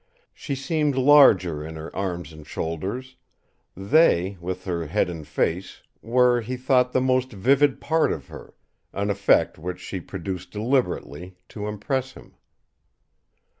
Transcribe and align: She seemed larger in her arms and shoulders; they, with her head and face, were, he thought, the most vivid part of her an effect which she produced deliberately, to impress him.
She 0.33 0.55
seemed 0.55 0.95
larger 0.95 1.63
in 1.63 1.75
her 1.75 1.95
arms 1.95 2.33
and 2.33 2.47
shoulders; 2.47 3.17
they, 3.77 4.35
with 4.41 4.63
her 4.63 4.87
head 4.87 5.11
and 5.11 5.27
face, 5.27 5.83
were, 6.01 6.41
he 6.41 6.57
thought, 6.57 6.91
the 6.91 6.99
most 7.01 7.31
vivid 7.31 7.79
part 7.79 8.11
of 8.11 8.25
her 8.27 8.55
an 8.93 9.11
effect 9.11 9.59
which 9.59 9.79
she 9.79 9.99
produced 9.99 10.49
deliberately, 10.49 11.37
to 11.49 11.67
impress 11.67 12.13
him. 12.13 12.33